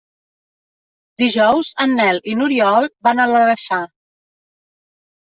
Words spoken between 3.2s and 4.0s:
a l'Aleixar.